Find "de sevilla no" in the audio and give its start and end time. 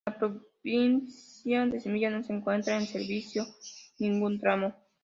1.67-2.23